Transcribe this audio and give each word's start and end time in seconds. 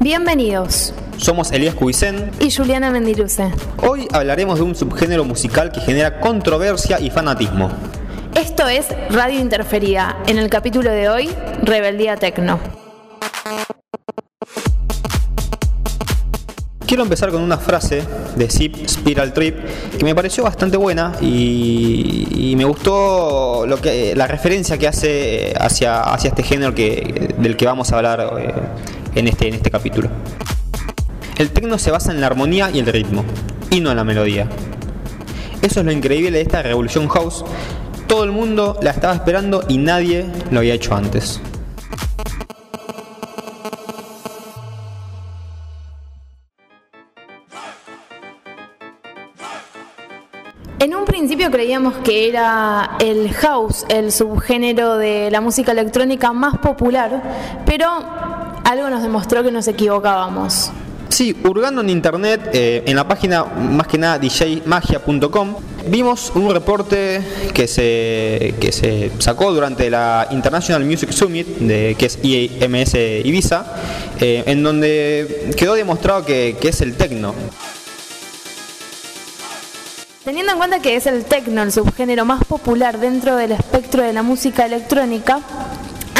Bienvenidos. 0.00 0.92
Somos 1.16 1.52
Elías 1.52 1.74
Cubicén 1.74 2.30
y 2.40 2.50
Juliana 2.50 2.90
Mendiluce. 2.90 3.52
Hoy 3.78 4.08
hablaremos 4.12 4.58
de 4.58 4.64
un 4.64 4.74
subgénero 4.74 5.24
musical 5.24 5.70
que 5.70 5.80
genera 5.80 6.18
controversia 6.20 6.98
y 6.98 7.10
fanatismo. 7.10 7.70
Esto 8.34 8.66
es 8.66 8.86
Radio 9.10 9.38
Interferida. 9.38 10.20
En 10.26 10.38
el 10.38 10.50
capítulo 10.50 10.90
de 10.90 11.08
hoy, 11.08 11.30
Rebeldía 11.62 12.16
Tecno. 12.16 12.81
Quiero 16.92 17.04
empezar 17.04 17.30
con 17.30 17.40
una 17.40 17.56
frase 17.56 18.02
de 18.36 18.50
Zip 18.50 18.76
Spiral 18.86 19.32
Trip 19.32 19.56
que 19.96 20.04
me 20.04 20.14
pareció 20.14 20.44
bastante 20.44 20.76
buena 20.76 21.14
y, 21.22 22.52
me 22.54 22.66
gustó 22.66 23.64
lo 23.66 23.80
que, 23.80 24.14
la 24.14 24.26
referencia 24.26 24.76
que 24.76 24.88
hace 24.88 25.54
hacia, 25.58 26.02
hacia 26.02 26.28
este 26.28 26.42
género 26.42 26.74
que, 26.74 27.34
del 27.38 27.56
que 27.56 27.64
vamos 27.64 27.90
a 27.90 27.96
hablar 27.96 28.34
eh, 28.38 28.52
en, 29.14 29.26
este, 29.26 29.48
en 29.48 29.54
este 29.54 29.70
capítulo. 29.70 30.10
El 31.38 31.48
tecno 31.48 31.78
se 31.78 31.90
basa 31.90 32.12
en 32.12 32.20
la 32.20 32.26
armonía 32.26 32.70
y 32.70 32.80
el 32.80 32.86
ritmo, 32.86 33.24
y 33.70 33.80
no 33.80 33.90
en 33.90 33.96
la 33.96 34.04
melodía. 34.04 34.46
Eso 35.62 35.80
es 35.80 35.86
lo 35.86 35.92
increíble 35.92 36.32
de 36.32 36.42
esta 36.42 36.60
revolución 36.60 37.08
house. 37.08 37.42
Todo 38.06 38.24
el 38.24 38.32
mundo 38.32 38.78
la 38.82 38.90
estaba 38.90 39.14
esperando 39.14 39.64
y 39.66 39.78
nadie 39.78 40.26
lo 40.50 40.58
había 40.58 40.74
hecho 40.74 40.94
antes. 40.94 41.40
En 50.82 50.96
un 50.96 51.04
principio 51.04 51.48
creíamos 51.48 51.94
que 51.98 52.28
era 52.28 52.96
el 52.98 53.32
house, 53.34 53.86
el 53.88 54.10
subgénero 54.10 54.96
de 54.96 55.30
la 55.30 55.40
música 55.40 55.70
electrónica 55.70 56.32
más 56.32 56.58
popular, 56.58 57.62
pero 57.64 57.86
algo 58.64 58.90
nos 58.90 59.00
demostró 59.00 59.44
que 59.44 59.52
nos 59.52 59.68
equivocábamos. 59.68 60.72
Sí, 61.08 61.36
hurgando 61.44 61.82
en 61.82 61.90
internet, 61.90 62.50
eh, 62.52 62.82
en 62.84 62.96
la 62.96 63.06
página 63.06 63.44
más 63.44 63.86
que 63.86 63.96
nada 63.96 64.18
djmagia.com, 64.18 65.54
vimos 65.86 66.32
un 66.34 66.52
reporte 66.52 67.22
que 67.54 67.68
se, 67.68 68.56
que 68.58 68.72
se 68.72 69.12
sacó 69.18 69.52
durante 69.52 69.88
la 69.88 70.26
International 70.32 70.84
Music 70.84 71.12
Summit, 71.12 71.46
que 71.96 72.06
es 72.06 72.18
IMS 72.24 72.94
Ibiza, 73.24 73.66
eh, 74.18 74.42
en 74.46 74.64
donde 74.64 75.52
quedó 75.56 75.74
demostrado 75.74 76.24
que, 76.24 76.56
que 76.60 76.70
es 76.70 76.80
el 76.80 76.96
techno. 76.96 77.36
Teniendo 80.24 80.52
en 80.52 80.58
cuenta 80.58 80.78
que 80.78 80.94
es 80.94 81.06
el 81.06 81.24
techno 81.24 81.62
el 81.62 81.72
subgénero 81.72 82.24
más 82.24 82.44
popular 82.44 83.00
dentro 83.00 83.34
del 83.34 83.50
espectro 83.50 84.04
de 84.04 84.12
la 84.12 84.22
música 84.22 84.64
electrónica, 84.64 85.40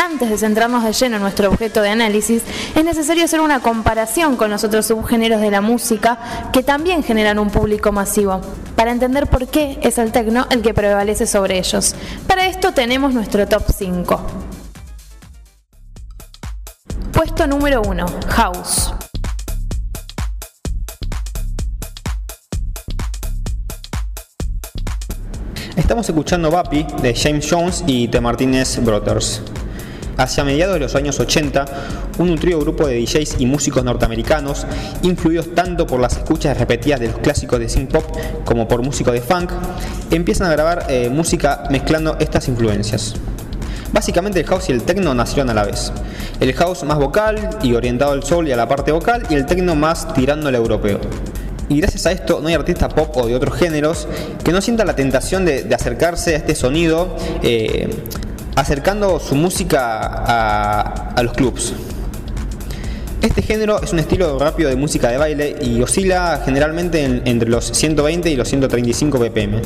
antes 0.02 0.28
de 0.28 0.38
centrarnos 0.38 0.82
de 0.82 0.92
lleno 0.92 1.16
en 1.16 1.22
nuestro 1.22 1.48
objeto 1.48 1.80
de 1.82 1.90
análisis, 1.90 2.42
es 2.74 2.84
necesario 2.84 3.24
hacer 3.24 3.40
una 3.40 3.60
comparación 3.60 4.34
con 4.34 4.50
los 4.50 4.64
otros 4.64 4.86
subgéneros 4.86 5.40
de 5.40 5.52
la 5.52 5.60
música 5.60 6.18
que 6.52 6.64
también 6.64 7.04
generan 7.04 7.38
un 7.38 7.50
público 7.50 7.92
masivo, 7.92 8.40
para 8.74 8.90
entender 8.90 9.28
por 9.28 9.46
qué 9.46 9.78
es 9.82 9.98
el 9.98 10.10
techno 10.10 10.48
el 10.50 10.62
que 10.62 10.74
prevalece 10.74 11.28
sobre 11.28 11.58
ellos. 11.58 11.94
Para 12.26 12.46
esto 12.48 12.72
tenemos 12.72 13.14
nuestro 13.14 13.46
top 13.46 13.62
5. 13.72 14.20
Puesto 17.12 17.46
número 17.46 17.82
1, 17.82 18.06
House. 18.30 18.92
Estamos 25.76 26.06
escuchando 26.06 26.50
Bapi 26.50 26.86
de 27.00 27.14
James 27.14 27.48
Jones 27.50 27.82
y 27.86 28.06
The 28.08 28.20
Martinez 28.20 28.78
Brothers. 28.84 29.40
Hacia 30.18 30.44
mediados 30.44 30.74
de 30.74 30.80
los 30.80 30.94
años 30.94 31.18
80, 31.18 31.64
un 32.18 32.28
nutrido 32.28 32.60
grupo 32.60 32.86
de 32.86 33.00
DJs 33.00 33.36
y 33.38 33.46
músicos 33.46 33.82
norteamericanos, 33.82 34.66
influidos 35.00 35.54
tanto 35.54 35.86
por 35.86 35.98
las 35.98 36.18
escuchas 36.18 36.58
repetidas 36.58 37.00
de 37.00 37.08
los 37.08 37.20
clásicos 37.20 37.58
de 37.58 37.70
synth 37.70 37.90
pop 37.90 38.04
como 38.44 38.68
por 38.68 38.82
músicos 38.82 39.14
de 39.14 39.22
funk, 39.22 39.50
empiezan 40.10 40.48
a 40.48 40.52
grabar 40.52 40.84
eh, 40.90 41.08
música 41.08 41.64
mezclando 41.70 42.18
estas 42.20 42.48
influencias. 42.48 43.14
Básicamente 43.94 44.40
el 44.40 44.46
house 44.46 44.68
y 44.68 44.72
el 44.72 44.82
techno 44.82 45.14
nacieron 45.14 45.48
a 45.48 45.54
la 45.54 45.64
vez. 45.64 45.90
El 46.40 46.52
house 46.52 46.84
más 46.84 46.98
vocal 46.98 47.48
y 47.62 47.72
orientado 47.72 48.12
al 48.12 48.22
soul 48.24 48.46
y 48.46 48.52
a 48.52 48.56
la 48.56 48.68
parte 48.68 48.92
vocal 48.92 49.26
y 49.30 49.36
el 49.36 49.46
techno 49.46 49.74
más 49.74 50.12
tirando 50.12 50.48
al 50.48 50.54
europeo. 50.54 51.00
Y 51.68 51.80
gracias 51.80 52.06
a 52.06 52.12
esto 52.12 52.40
no 52.40 52.48
hay 52.48 52.54
artista 52.54 52.88
pop 52.88 53.16
o 53.16 53.26
de 53.26 53.34
otros 53.34 53.54
géneros 53.56 54.06
que 54.44 54.52
no 54.52 54.60
sienta 54.60 54.84
la 54.84 54.94
tentación 54.94 55.44
de, 55.44 55.68
acercarse 55.74 56.34
a 56.34 56.38
este 56.38 56.54
sonido 56.54 57.16
eh, 57.42 57.88
acercando 58.56 59.18
su 59.20 59.34
música 59.34 61.14
a, 61.14 61.22
los 61.22 61.32
clubs. 61.32 61.72
Este 63.20 63.42
género 63.42 63.80
es 63.80 63.92
un 63.92 64.00
estilo 64.00 64.38
rápido 64.38 64.68
de 64.68 64.76
música 64.76 65.08
de 65.08 65.16
baile 65.16 65.56
y 65.60 65.80
oscila 65.80 66.42
generalmente 66.44 67.04
entre 67.04 67.48
los 67.48 67.66
120 67.66 68.30
y 68.30 68.36
los 68.36 68.48
135 68.48 69.18
BPM. 69.18 69.62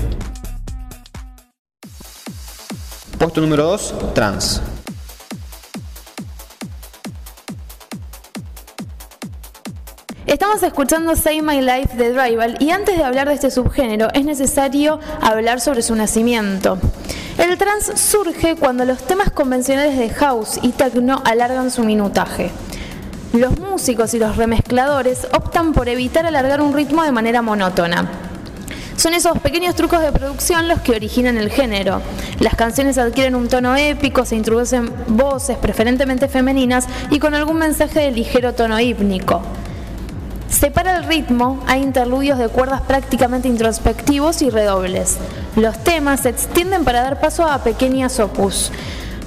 Puesto 3.19 3.41
número 3.41 3.65
2, 3.65 3.95
trance. 4.15 4.76
Estamos 10.37 10.63
escuchando 10.63 11.17
Save 11.17 11.41
My 11.41 11.63
Life 11.63 11.97
de 11.97 12.13
Drival 12.13 12.59
y 12.61 12.69
antes 12.69 12.99
de 12.99 13.05
hablar 13.05 13.27
de 13.27 13.33
este 13.33 13.51
subgénero 13.51 14.09
es 14.13 14.27
necesario 14.27 15.01
hablar 15.23 15.63
sobre 15.63 15.81
su 15.81 15.95
nacimiento. 15.95 16.77
El 17.39 17.57
trance 17.57 17.97
surge 17.97 18.55
cuando 18.55 18.85
los 18.85 18.99
temas 18.99 19.31
convencionales 19.31 19.97
de 19.97 20.11
house 20.11 20.59
y 20.61 20.73
techno 20.73 21.23
alargan 21.25 21.71
su 21.71 21.85
minutaje. 21.85 22.51
Los 23.33 23.59
músicos 23.59 24.13
y 24.13 24.19
los 24.19 24.37
remezcladores 24.37 25.27
optan 25.33 25.73
por 25.73 25.89
evitar 25.89 26.27
alargar 26.27 26.61
un 26.61 26.75
ritmo 26.75 27.03
de 27.03 27.13
manera 27.13 27.41
monótona. 27.41 28.07
Son 28.99 29.15
esos 29.15 29.39
pequeños 29.39 29.75
trucos 29.75 30.03
de 30.03 30.13
producción 30.13 30.69
los 30.69 30.83
que 30.83 30.93
originan 30.93 31.39
el 31.39 31.49
género. 31.51 32.03
Las 32.41 32.57
canciones 32.57 32.99
adquieren 32.99 33.37
un 33.37 33.49
tono 33.49 33.75
épico, 33.75 34.27
se 34.27 34.37
introducen 34.37 34.93
voces 35.07 35.57
preferentemente 35.57 36.29
femeninas 36.29 36.87
y 37.09 37.21
con 37.21 37.35
algún 37.35 37.57
mensaje 37.57 38.01
de 38.01 38.11
ligero 38.11 38.53
tono 38.53 38.79
hípnico. 38.79 39.41
Separa 40.49 40.97
el 40.97 41.05
ritmo, 41.05 41.63
hay 41.67 41.83
interludios 41.83 42.39
de 42.39 42.49
cuerdas 42.49 42.81
prácticamente 42.83 43.49
introspectivos 43.49 44.43
y 44.43 44.51
redobles. 44.51 45.17
Los 45.57 45.83
temas 45.83 46.21
se 46.21 46.31
extienden 46.31 46.85
para 46.85 47.03
dar 47.03 47.21
paso 47.21 47.45
a 47.45 47.63
pequeñas 47.65 48.21
opus. 48.21 48.71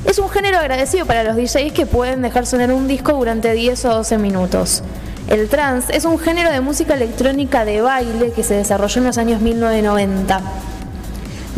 Es 0.06 0.18
un 0.18 0.30
género 0.30 0.58
agradecido 0.58 1.06
para 1.06 1.24
los 1.24 1.36
DJs 1.36 1.74
que 1.74 1.86
pueden 1.86 2.22
dejar 2.22 2.46
sonar 2.46 2.72
un 2.72 2.88
disco 2.88 3.14
durante 3.14 3.52
10 3.52 3.86
o 3.86 3.96
12 3.96 4.18
minutos. 4.18 4.82
El 5.30 5.50
trance 5.50 5.96
es 5.96 6.06
un 6.06 6.18
género 6.18 6.52
de 6.52 6.62
música 6.62 6.96
electrónica 6.96 7.66
de 7.66 7.82
baile 7.82 8.32
que 8.32 8.42
se 8.42 8.56
desarrolló 8.56 9.00
en 9.02 9.08
los 9.08 9.18
años 9.18 9.42
1990. 9.42 10.42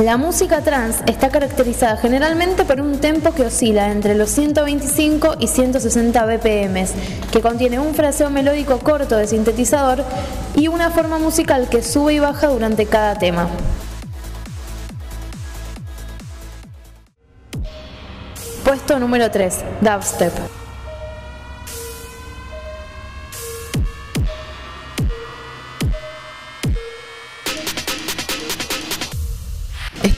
La 0.03 0.17
música 0.17 0.61
trance 0.61 1.03
está 1.05 1.29
caracterizada 1.29 1.95
generalmente 1.95 2.65
por 2.65 2.81
un 2.81 2.99
tempo 2.99 3.35
que 3.35 3.45
oscila 3.45 3.91
entre 3.91 4.15
los 4.15 4.31
125 4.31 5.35
y 5.39 5.47
160 5.47 6.25
BPM, 6.25 6.87
que 7.31 7.41
contiene 7.41 7.79
un 7.79 7.93
fraseo 7.93 8.31
melódico 8.31 8.79
corto 8.79 9.15
de 9.15 9.27
sintetizador 9.27 10.03
y 10.55 10.69
una 10.69 10.89
forma 10.89 11.19
musical 11.19 11.69
que 11.69 11.83
sube 11.83 12.15
y 12.15 12.19
baja 12.19 12.47
durante 12.47 12.87
cada 12.87 13.19
tema. 13.19 13.47
Puesto 18.63 18.97
número 18.97 19.29
3, 19.29 19.59
Dubstep. 19.81 20.60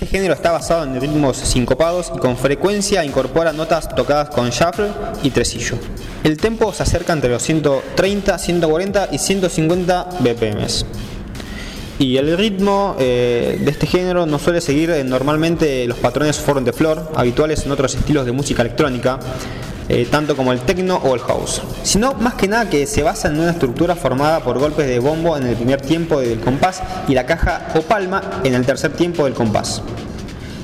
Este 0.04 0.18
género 0.18 0.34
está 0.34 0.52
basado 0.52 0.84
en 0.84 1.00
ritmos 1.00 1.38
sincopados 1.38 2.12
y 2.14 2.20
con 2.20 2.36
frecuencia 2.36 3.06
incorpora 3.06 3.54
notas 3.54 3.88
tocadas 3.96 4.30
con 4.32 4.50
shuffle 4.50 4.90
y 5.24 5.30
tresillo. 5.30 5.78
El 6.26 6.36
tempo 6.36 6.74
se 6.74 6.84
acerca 6.84 7.14
entre 7.14 7.30
los 7.30 7.42
130, 7.42 8.38
140 8.38 9.08
y 9.14 9.18
150 9.18 10.10
BPM. 10.20 10.68
Y 12.00 12.18
el 12.18 12.38
ritmo 12.38 12.98
eh, 13.00 13.58
de 13.64 13.72
este 13.72 13.88
género 13.88 14.26
no 14.26 14.40
suele 14.40 14.60
seguir 14.60 14.90
eh, 14.90 15.06
normalmente 15.06 15.88
los 15.88 16.00
patrones 16.00 16.38
front 16.38 16.66
de 16.66 16.74
floor 16.74 17.10
habituales 17.16 17.66
en 17.66 17.72
otros 17.72 17.96
estilos 17.96 18.26
de 18.26 18.34
música 18.34 18.62
electrónica, 18.62 19.22
eh, 19.89 20.07
tanto 20.09 20.35
como 20.35 20.53
el 20.53 20.62
techno 20.62 20.97
o 20.97 21.13
el 21.13 21.21
house, 21.21 21.62
sino 21.83 22.13
más 22.13 22.35
que 22.35 22.47
nada 22.47 22.69
que 22.69 22.85
se 22.85 23.03
basa 23.03 23.27
en 23.27 23.39
una 23.39 23.51
estructura 23.51 23.95
formada 23.95 24.39
por 24.41 24.59
golpes 24.59 24.88
de 24.88 25.00
bombo 25.00 25.35
en 25.35 25.45
el 25.45 25.56
primer 25.56 25.81
tiempo 25.81 26.19
del 26.19 26.39
compás 26.39 26.81
y 27.07 27.13
la 27.13 27.25
caja 27.25 27.68
o 27.75 27.81
palma 27.81 28.41
en 28.44 28.53
el 28.53 28.65
tercer 28.65 28.94
tiempo 28.94 29.25
del 29.25 29.33
compás. 29.33 29.81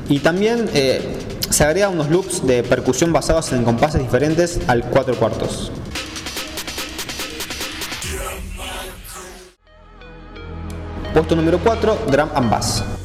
Y 0.07 0.19
también 0.19 0.69
eh, 0.74 1.18
se 1.50 1.63
agrega 1.63 1.89
unos 1.89 2.10
loops 2.10 2.48
de 2.48 2.63
percusión 2.63 3.12
basados 3.12 3.51
en 3.51 3.63
compases 3.63 4.01
diferentes 4.01 4.60
al 4.68 4.83
4 4.86 5.16
cuartos. 5.16 5.71
Puesto 11.13 11.36
número 11.36 11.60
4, 11.60 12.06
Drum 12.12 12.30
and 12.36 12.50
Bass. 12.50 12.99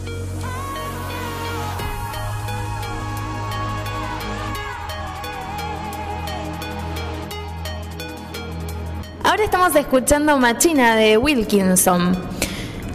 Estamos 9.54 9.76
escuchando 9.76 10.36
Machina 10.36 10.96
de 10.96 11.16
Wilkinson. 11.16 12.18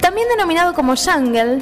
También 0.02 0.28
denominado 0.28 0.74
como 0.74 0.94
Jungle, 0.98 1.60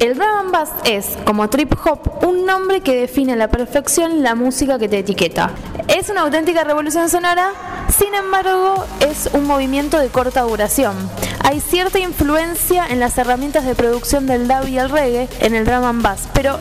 el 0.00 0.14
drum 0.14 0.28
and 0.38 0.50
bass 0.50 0.68
es, 0.84 1.16
como 1.24 1.48
trip 1.48 1.72
hop, 1.82 2.22
un 2.22 2.44
nombre 2.44 2.82
que 2.82 2.94
define 2.94 3.32
a 3.32 3.36
la 3.36 3.48
perfección 3.48 4.22
la 4.22 4.34
música 4.34 4.78
que 4.78 4.86
te 4.86 4.98
etiqueta. 4.98 5.50
Es 5.88 6.10
una 6.10 6.20
auténtica 6.20 6.62
revolución 6.62 7.08
sonora, 7.08 7.52
sin 7.88 8.14
embargo, 8.14 8.84
es 9.00 9.30
un 9.32 9.46
movimiento 9.46 9.98
de 9.98 10.08
corta 10.08 10.42
duración. 10.42 10.94
Hay 11.42 11.60
cierta 11.60 11.98
influencia 11.98 12.86
en 12.86 13.00
las 13.00 13.16
herramientas 13.16 13.64
de 13.64 13.74
producción 13.74 14.26
del 14.26 14.46
dub 14.46 14.68
y 14.68 14.76
el 14.76 14.90
reggae 14.90 15.26
en 15.40 15.54
el 15.54 15.64
drum 15.64 15.84
and 15.84 16.02
bass, 16.02 16.28
pero 16.34 16.58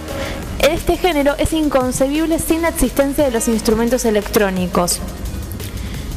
este 0.61 0.95
género 0.95 1.35
es 1.37 1.51
inconcebible 1.51 2.39
sin 2.39 2.61
la 2.61 2.69
existencia 2.69 3.25
de 3.25 3.31
los 3.31 3.49
instrumentos 3.49 4.05
electrónicos. 4.05 5.01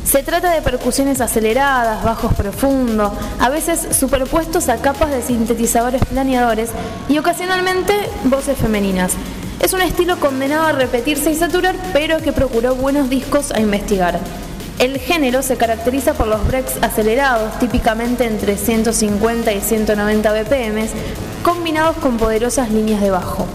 Se 0.06 0.22
trata 0.22 0.52
de 0.52 0.62
percusiones 0.62 1.20
aceleradas, 1.20 2.04
bajos 2.04 2.32
profundos, 2.34 3.12
a 3.40 3.50
veces 3.50 3.88
superpuestos 3.90 4.68
a 4.68 4.76
capas 4.76 5.10
de 5.10 5.20
sintetizadores 5.20 6.00
planeadores 6.04 6.70
y 7.08 7.18
ocasionalmente 7.18 7.92
voces 8.24 8.56
femeninas. 8.56 9.14
Es 9.58 9.72
un 9.72 9.80
estilo 9.80 10.20
condenado 10.20 10.68
a 10.68 10.72
repetirse 10.72 11.32
y 11.32 11.34
saturar, 11.34 11.74
pero 11.92 12.18
que 12.18 12.32
procuró 12.32 12.76
buenos 12.76 13.10
discos 13.10 13.50
a 13.50 13.58
investigar. 13.58 14.20
El 14.78 14.98
género 15.00 15.42
se 15.42 15.56
caracteriza 15.56 16.14
por 16.14 16.28
los 16.28 16.46
breaks 16.46 16.78
acelerados, 16.82 17.58
típicamente 17.58 18.26
entre 18.26 18.56
150 18.56 19.52
y 19.54 19.60
190 19.60 20.32
BPM, 20.32 20.86
combinados 21.42 21.96
con 21.96 22.16
poderosas 22.16 22.70
líneas 22.70 23.00
de 23.00 23.10
bajo. 23.10 23.48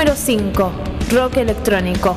Número 0.00 0.16
5. 0.16 0.72
Rock 1.10 1.36
electrónico. 1.36 2.16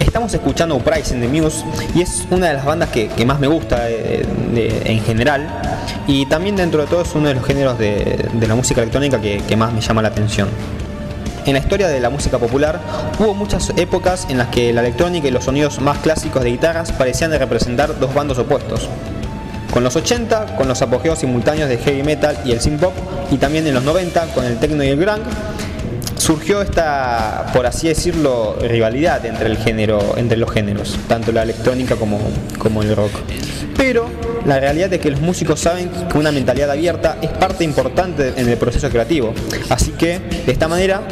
Estamos 0.00 0.32
escuchando 0.32 0.76
Uprising 0.76 1.20
the 1.20 1.28
Muse 1.28 1.66
y 1.94 2.00
es 2.00 2.26
una 2.30 2.46
de 2.48 2.54
las 2.54 2.64
bandas 2.64 2.88
que, 2.88 3.26
más 3.26 3.38
me 3.38 3.46
gusta 3.46 3.90
eh, 3.90 4.24
en 4.86 5.00
general 5.02 5.46
y 6.06 6.24
también 6.24 6.56
dentro 6.56 6.80
de 6.80 6.86
todo 6.86 7.02
es 7.02 7.14
uno 7.14 7.28
de 7.28 7.34
los 7.34 7.44
géneros 7.44 7.78
de, 7.78 8.26
la 8.40 8.54
música 8.54 8.80
electrónica 8.80 9.20
que 9.20 9.54
más 9.54 9.74
me 9.74 9.82
llama 9.82 10.00
la 10.00 10.08
atención. 10.08 10.48
En 11.46 11.52
la 11.52 11.60
historia 11.60 11.86
de 11.86 12.00
la 12.00 12.10
música 12.10 12.38
popular 12.38 12.80
hubo 13.20 13.32
muchas 13.32 13.72
épocas 13.76 14.26
en 14.28 14.36
las 14.36 14.48
que 14.48 14.72
la 14.72 14.80
electrónica 14.80 15.28
y 15.28 15.30
los 15.30 15.44
sonidos 15.44 15.80
más 15.80 15.98
clásicos 15.98 16.42
de 16.42 16.50
guitarras 16.50 16.90
parecían 16.90 17.30
representar 17.30 18.00
dos 18.00 18.12
bandos 18.12 18.36
opuestos. 18.38 18.88
Con 19.72 19.84
los 19.84 19.94
80, 19.94 20.56
con 20.56 20.66
los 20.66 20.82
apogeos 20.82 21.20
simultáneos 21.20 21.68
de 21.68 21.78
heavy 21.78 22.02
metal 22.02 22.36
y 22.44 22.50
el 22.50 22.60
synth 22.60 22.80
pop, 22.80 22.94
y 23.30 23.36
también 23.36 23.64
en 23.64 23.74
los 23.74 23.84
90 23.84 24.34
con 24.34 24.44
el 24.44 24.58
techno 24.58 24.82
y 24.82 24.88
el 24.88 24.98
grunge, 24.98 25.22
surgió 26.16 26.62
esta, 26.62 27.46
por 27.52 27.64
así 27.64 27.86
decirlo, 27.86 28.56
rivalidad 28.60 29.24
entre 29.24 29.46
el 29.46 29.56
género, 29.56 30.14
entre 30.16 30.36
los 30.36 30.50
géneros, 30.50 30.98
tanto 31.06 31.30
la 31.30 31.44
electrónica 31.44 31.94
como, 31.94 32.18
como 32.58 32.82
el 32.82 32.96
rock. 32.96 33.12
Pero 33.76 34.10
la 34.44 34.60
realidad 34.60 34.92
es 34.92 35.00
que 35.00 35.10
los 35.10 35.20
músicos 35.20 35.60
saben 35.60 35.90
que 36.10 36.18
una 36.18 36.32
mentalidad 36.32 36.70
abierta 36.70 37.18
es 37.22 37.30
parte 37.30 37.64
importante 37.64 38.32
en 38.36 38.48
el 38.48 38.56
proceso 38.56 38.88
creativo. 38.90 39.32
Así 39.68 39.92
que, 39.92 40.18
de 40.18 40.52
esta 40.52 40.68
manera, 40.68 41.02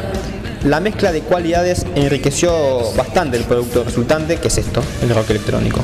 la 0.63 0.79
mezcla 0.79 1.11
de 1.11 1.21
cualidades 1.21 1.85
enriqueció 1.95 2.51
bastante 2.95 3.37
el 3.37 3.43
producto 3.43 3.83
resultante, 3.83 4.37
que 4.37 4.47
es 4.47 4.57
esto, 4.57 4.81
el 5.01 5.13
rock 5.13 5.31
electrónico. 5.31 5.81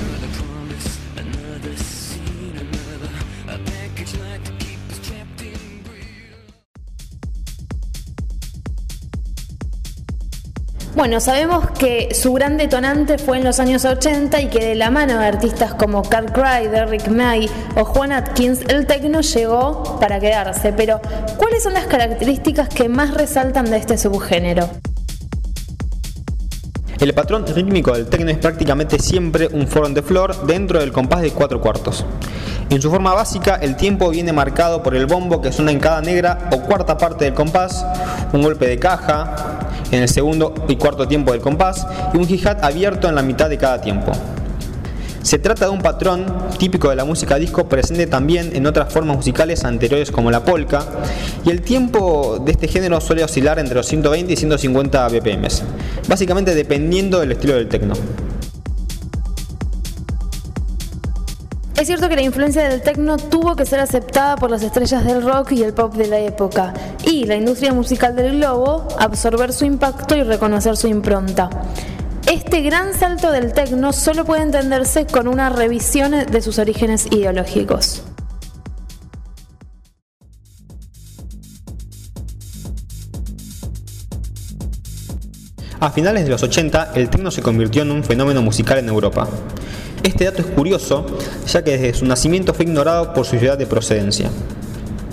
Bueno, 10.93 11.21
sabemos 11.21 11.71
que 11.71 12.13
su 12.13 12.33
gran 12.33 12.57
detonante 12.57 13.17
fue 13.17 13.37
en 13.37 13.45
los 13.45 13.61
años 13.61 13.85
80 13.85 14.41
y 14.41 14.49
que 14.49 14.59
de 14.59 14.75
la 14.75 14.91
mano 14.91 15.17
de 15.19 15.25
artistas 15.25 15.73
como 15.73 16.03
Carl 16.03 16.33
Cry, 16.33 16.67
Derrick 16.67 17.07
May 17.07 17.49
o 17.77 17.85
Juan 17.85 18.11
Atkins, 18.11 18.59
el 18.67 18.85
techno 18.85 19.21
llegó 19.21 19.97
para 20.01 20.19
quedarse. 20.19 20.73
Pero, 20.73 20.99
¿cuáles 21.37 21.63
son 21.63 21.73
las 21.73 21.85
características 21.85 22.67
que 22.67 22.89
más 22.89 23.13
resaltan 23.13 23.71
de 23.71 23.77
este 23.77 23.97
subgénero? 23.97 24.69
El 26.99 27.13
patrón 27.13 27.45
rítmico 27.47 27.93
del 27.93 28.07
techno 28.07 28.29
es 28.29 28.37
prácticamente 28.37 28.99
siempre 28.99 29.47
un 29.47 29.67
four 29.67 29.85
on 29.85 29.93
the 29.93 30.03
floor 30.03 30.45
dentro 30.45 30.79
del 30.79 30.91
compás 30.91 31.21
de 31.21 31.31
cuatro 31.31 31.61
cuartos. 31.61 32.05
En 32.69 32.81
su 32.81 32.91
forma 32.91 33.13
básica, 33.13 33.55
el 33.55 33.77
tiempo 33.77 34.09
viene 34.09 34.33
marcado 34.33 34.83
por 34.83 34.95
el 34.95 35.05
bombo 35.05 35.41
que 35.41 35.53
suena 35.53 35.71
en 35.71 35.79
cada 35.79 36.01
negra 36.01 36.49
o 36.51 36.61
cuarta 36.61 36.97
parte 36.97 37.25
del 37.25 37.33
compás, 37.33 37.85
un 38.33 38.43
golpe 38.43 38.67
de 38.67 38.77
caja, 38.77 39.60
en 39.91 40.01
el 40.01 40.09
segundo 40.09 40.53
y 40.67 40.75
cuarto 40.75 41.07
tiempo 41.07 41.31
del 41.31 41.41
compás 41.41 41.85
y 42.13 42.17
un 42.17 42.27
hi-hat 42.27 42.63
abierto 42.63 43.07
en 43.07 43.15
la 43.15 43.21
mitad 43.21 43.49
de 43.49 43.57
cada 43.57 43.81
tiempo. 43.81 44.11
Se 45.21 45.37
trata 45.37 45.65
de 45.65 45.71
un 45.71 45.81
patrón 45.81 46.25
típico 46.57 46.89
de 46.89 46.95
la 46.95 47.05
música 47.05 47.35
disco 47.35 47.69
presente 47.69 48.07
también 48.07 48.55
en 48.55 48.65
otras 48.65 48.91
formas 48.91 49.17
musicales 49.17 49.63
anteriores 49.63 50.11
como 50.11 50.31
la 50.31 50.43
polka 50.43 50.83
y 51.45 51.51
el 51.51 51.61
tiempo 51.61 52.41
de 52.43 52.51
este 52.51 52.67
género 52.67 52.99
suele 52.99 53.23
oscilar 53.23 53.59
entre 53.59 53.75
los 53.75 53.85
120 53.85 54.33
y 54.33 54.35
150 54.35 55.07
BPM, 55.09 55.47
básicamente 56.07 56.55
dependiendo 56.55 57.19
del 57.19 57.33
estilo 57.33 57.53
del 57.53 57.67
techno. 57.67 57.93
Es 61.81 61.87
cierto 61.87 62.09
que 62.09 62.15
la 62.15 62.21
influencia 62.21 62.69
del 62.69 62.83
techno 62.83 63.17
tuvo 63.17 63.55
que 63.55 63.65
ser 63.65 63.79
aceptada 63.79 64.35
por 64.35 64.51
las 64.51 64.61
estrellas 64.61 65.03
del 65.03 65.23
rock 65.23 65.53
y 65.53 65.63
el 65.63 65.73
pop 65.73 65.95
de 65.95 66.05
la 66.05 66.19
época, 66.19 66.75
y 67.07 67.25
la 67.25 67.33
industria 67.33 67.73
musical 67.73 68.15
del 68.15 68.37
globo 68.37 68.87
absorber 68.99 69.51
su 69.51 69.65
impacto 69.65 70.15
y 70.15 70.21
reconocer 70.21 70.77
su 70.77 70.87
impronta. 70.87 71.49
Este 72.31 72.61
gran 72.61 72.93
salto 72.93 73.31
del 73.31 73.51
techno 73.53 73.93
solo 73.93 74.25
puede 74.25 74.43
entenderse 74.43 75.07
con 75.07 75.27
una 75.27 75.49
revisión 75.49 76.11
de 76.11 76.41
sus 76.43 76.59
orígenes 76.59 77.07
ideológicos. 77.09 78.03
A 85.79 85.89
finales 85.89 86.25
de 86.25 86.29
los 86.29 86.43
80, 86.43 86.91
el 86.93 87.09
techno 87.09 87.31
se 87.31 87.41
convirtió 87.41 87.81
en 87.81 87.89
un 87.89 88.03
fenómeno 88.03 88.43
musical 88.43 88.77
en 88.77 88.87
Europa. 88.87 89.27
Este 90.03 90.25
dato 90.25 90.41
es 90.41 90.47
curioso, 90.47 91.05
ya 91.47 91.63
que 91.63 91.77
desde 91.77 91.93
su 91.93 92.05
nacimiento 92.05 92.53
fue 92.53 92.65
ignorado 92.65 93.13
por 93.13 93.25
su 93.25 93.37
ciudad 93.37 93.57
de 93.57 93.67
procedencia. 93.67 94.29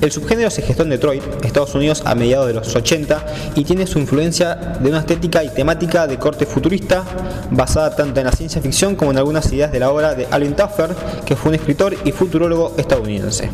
El 0.00 0.12
subgénero 0.12 0.48
se 0.48 0.62
gestó 0.62 0.84
en 0.84 0.90
Detroit, 0.90 1.22
Estados 1.44 1.74
Unidos, 1.74 2.02
a 2.06 2.14
mediados 2.14 2.46
de 2.46 2.54
los 2.54 2.74
80 2.74 3.26
y 3.56 3.64
tiene 3.64 3.86
su 3.86 3.98
influencia 3.98 4.54
de 4.54 4.88
una 4.88 5.00
estética 5.00 5.42
y 5.42 5.48
temática 5.48 6.06
de 6.06 6.18
corte 6.18 6.46
futurista, 6.46 7.04
basada 7.50 7.96
tanto 7.96 8.20
en 8.20 8.26
la 8.26 8.32
ciencia 8.32 8.62
ficción 8.62 8.94
como 8.94 9.10
en 9.10 9.18
algunas 9.18 9.52
ideas 9.52 9.72
de 9.72 9.80
la 9.80 9.90
obra 9.90 10.14
de 10.14 10.26
Alan 10.30 10.54
Tuffer, 10.54 10.90
que 11.26 11.34
fue 11.34 11.50
un 11.50 11.56
escritor 11.56 11.96
y 12.04 12.12
futurólogo 12.12 12.74
estadounidense. 12.78 13.50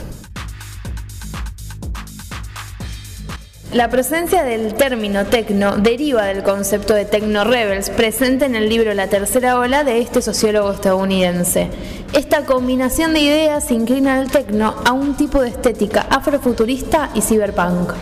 La 3.74 3.90
presencia 3.90 4.44
del 4.44 4.74
término 4.74 5.26
tecno 5.26 5.76
deriva 5.76 6.26
del 6.26 6.44
concepto 6.44 6.94
de 6.94 7.06
techno 7.06 7.42
rebels 7.42 7.90
presente 7.90 8.44
en 8.44 8.54
el 8.54 8.68
libro 8.68 8.94
La 8.94 9.08
tercera 9.08 9.58
ola 9.58 9.82
de 9.82 9.98
este 9.98 10.22
sociólogo 10.22 10.70
estadounidense. 10.70 11.70
Esta 12.12 12.44
combinación 12.44 13.14
de 13.14 13.22
ideas 13.22 13.72
inclina 13.72 14.20
al 14.20 14.30
tecno 14.30 14.76
a 14.84 14.92
un 14.92 15.16
tipo 15.16 15.42
de 15.42 15.48
estética 15.48 16.06
afrofuturista 16.08 17.10
y 17.16 17.20
cyberpunk. 17.20 17.94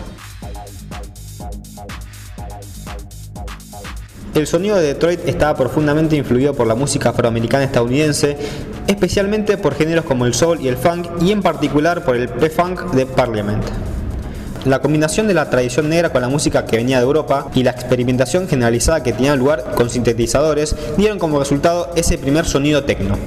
El 4.35 4.45
sonido 4.45 4.75
de 4.75 4.83
Detroit 4.83 5.27
estaba 5.27 5.57
profundamente 5.57 6.15
influido 6.15 6.53
por 6.53 6.67
la 6.67 6.75
música 6.75 7.09
afroamericana 7.09 7.63
estadounidense, 7.63 8.37
especialmente 8.85 9.57
por 9.57 9.73
géneros 9.73 10.05
como 10.05 10.27
el 10.27 10.35
soul 10.35 10.61
y 10.61 10.67
el 10.67 10.77
funk 10.77 11.07
y 11.19 11.31
en 11.31 11.41
particular 11.41 12.05
por 12.05 12.15
el 12.15 12.29
pre-funk 12.29 12.91
de 12.91 13.07
Parliament. 13.07 13.63
La 14.65 14.79
combinación 14.79 15.27
de 15.27 15.33
la 15.33 15.49
tradición 15.49 15.89
negra 15.89 16.13
con 16.13 16.21
la 16.21 16.29
música 16.29 16.65
que 16.65 16.77
venía 16.77 16.97
de 16.97 17.03
Europa 17.03 17.51
y 17.53 17.63
la 17.63 17.71
experimentación 17.71 18.47
generalizada 18.47 19.03
que 19.03 19.11
tenía 19.11 19.35
lugar 19.35 19.73
con 19.75 19.89
sintetizadores 19.89 20.73
dieron 20.95 21.19
como 21.19 21.37
resultado 21.37 21.91
ese 21.97 22.17
primer 22.17 22.45
sonido 22.45 22.85
tecno. 22.85 23.17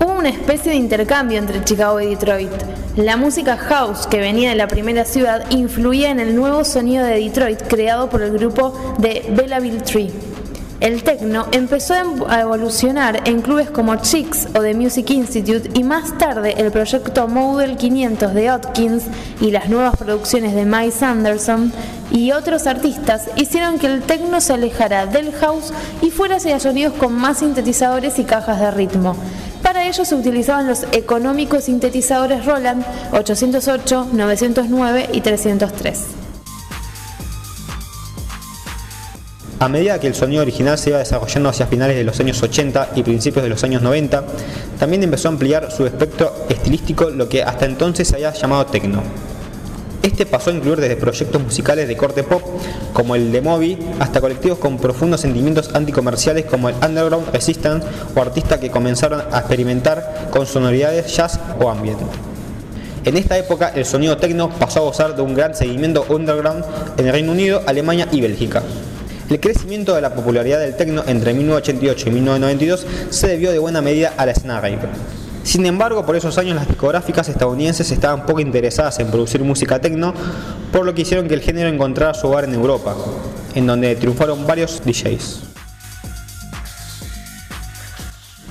Hubo 0.00 0.18
una 0.18 0.28
especie 0.28 0.72
de 0.72 0.76
intercambio 0.76 1.38
entre 1.38 1.64
Chicago 1.64 1.98
y 1.98 2.08
Detroit. 2.08 2.50
La 2.96 3.16
música 3.16 3.56
house 3.56 4.06
que 4.06 4.18
venía 4.18 4.50
de 4.50 4.56
la 4.56 4.68
primera 4.68 5.06
ciudad 5.06 5.50
influía 5.50 6.10
en 6.10 6.20
el 6.20 6.36
nuevo 6.36 6.62
sonido 6.62 7.06
de 7.06 7.14
Detroit 7.14 7.62
creado 7.68 8.10
por 8.10 8.20
el 8.20 8.32
grupo 8.32 8.96
de 8.98 9.24
Belleville 9.30 9.80
Tree. 9.80 10.31
El 10.82 11.04
techno 11.04 11.46
empezó 11.52 11.94
a 12.28 12.40
evolucionar 12.40 13.22
en 13.28 13.40
clubes 13.40 13.70
como 13.70 13.94
Chicks 14.02 14.48
o 14.52 14.62
The 14.62 14.74
Music 14.74 15.10
Institute 15.10 15.70
y 15.78 15.84
más 15.84 16.18
tarde 16.18 16.56
el 16.58 16.72
proyecto 16.72 17.28
Model 17.28 17.76
500 17.76 18.34
de 18.34 18.48
Atkins 18.48 19.04
y 19.40 19.52
las 19.52 19.68
nuevas 19.68 19.96
producciones 19.96 20.56
de 20.56 20.64
Miles 20.64 21.00
Anderson 21.04 21.72
y 22.10 22.32
otros 22.32 22.66
artistas 22.66 23.28
hicieron 23.36 23.78
que 23.78 23.86
el 23.86 24.02
techno 24.02 24.40
se 24.40 24.54
alejara 24.54 25.06
del 25.06 25.30
house 25.34 25.72
y 26.00 26.10
fuera 26.10 26.38
hacia 26.38 26.58
sonidos 26.58 26.94
con 26.94 27.14
más 27.14 27.38
sintetizadores 27.38 28.18
y 28.18 28.24
cajas 28.24 28.58
de 28.58 28.72
ritmo. 28.72 29.14
Para 29.62 29.86
ello 29.86 30.04
se 30.04 30.16
utilizaban 30.16 30.66
los 30.66 30.84
económicos 30.90 31.62
sintetizadores 31.62 32.44
Roland 32.44 32.84
808, 33.12 34.08
909 34.12 35.10
y 35.12 35.20
303. 35.20 36.21
A 39.62 39.68
medida 39.68 40.00
que 40.00 40.08
el 40.08 40.16
sonido 40.16 40.42
original 40.42 40.76
se 40.76 40.90
iba 40.90 40.98
desarrollando 40.98 41.48
hacia 41.48 41.68
finales 41.68 41.96
de 41.96 42.02
los 42.02 42.18
años 42.18 42.42
80 42.42 42.88
y 42.96 43.04
principios 43.04 43.44
de 43.44 43.48
los 43.48 43.62
años 43.62 43.80
90, 43.80 44.24
también 44.76 45.04
empezó 45.04 45.28
a 45.28 45.30
ampliar 45.30 45.70
su 45.70 45.86
espectro 45.86 46.34
estilístico, 46.48 47.10
lo 47.10 47.28
que 47.28 47.44
hasta 47.44 47.66
entonces 47.66 48.08
se 48.08 48.16
había 48.16 48.32
llamado 48.32 48.66
techno. 48.66 49.04
Este 50.02 50.26
pasó 50.26 50.50
a 50.50 50.54
incluir 50.54 50.80
desde 50.80 50.96
proyectos 50.96 51.40
musicales 51.40 51.86
de 51.86 51.96
corte 51.96 52.24
pop, 52.24 52.42
como 52.92 53.14
el 53.14 53.30
de 53.30 53.40
Moby, 53.40 53.78
hasta 54.00 54.20
colectivos 54.20 54.58
con 54.58 54.78
profundos 54.78 55.20
sentimientos 55.20 55.72
anticomerciales 55.72 56.46
como 56.46 56.68
el 56.68 56.74
Underground 56.84 57.32
Resistance 57.32 57.86
o 58.16 58.20
artistas 58.20 58.58
que 58.58 58.72
comenzaron 58.72 59.22
a 59.30 59.38
experimentar 59.38 60.28
con 60.32 60.44
sonoridades 60.44 61.14
jazz 61.14 61.38
o 61.60 61.70
ambient. 61.70 62.00
En 63.04 63.16
esta 63.16 63.38
época 63.38 63.70
el 63.76 63.84
sonido 63.84 64.16
techno 64.16 64.50
pasó 64.50 64.80
a 64.80 64.82
gozar 64.82 65.14
de 65.14 65.22
un 65.22 65.34
gran 65.34 65.54
seguimiento 65.54 66.04
underground 66.08 66.64
en 66.96 67.06
el 67.06 67.12
Reino 67.12 67.30
Unido, 67.30 67.62
Alemania 67.64 68.08
y 68.10 68.20
Bélgica. 68.20 68.64
El 69.32 69.40
crecimiento 69.40 69.94
de 69.94 70.02
la 70.02 70.14
popularidad 70.14 70.60
del 70.60 70.76
techno 70.76 71.04
entre 71.06 71.32
1988 71.32 72.10
y 72.10 72.12
1992 72.12 72.86
se 73.08 73.28
debió 73.28 73.50
de 73.50 73.58
buena 73.58 73.80
medida 73.80 74.12
a 74.18 74.26
la 74.26 74.32
escena. 74.32 74.60
Sin 75.42 75.64
embargo, 75.64 76.04
por 76.04 76.16
esos 76.16 76.36
años 76.36 76.54
las 76.54 76.68
discográficas 76.68 77.30
estadounidenses 77.30 77.90
estaban 77.90 78.26
poco 78.26 78.40
interesadas 78.40 78.98
en 78.98 79.06
producir 79.06 79.42
música 79.42 79.80
techno, 79.80 80.12
por 80.70 80.84
lo 80.84 80.92
que 80.92 81.00
hicieron 81.00 81.28
que 81.28 81.34
el 81.34 81.40
género 81.40 81.70
encontrara 81.70 82.12
su 82.12 82.26
hogar 82.26 82.44
en 82.44 82.52
Europa, 82.52 82.94
en 83.54 83.66
donde 83.66 83.96
triunfaron 83.96 84.46
varios 84.46 84.82
DJs. 84.84 85.40